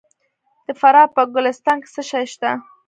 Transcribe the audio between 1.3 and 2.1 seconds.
ګلستان کې څه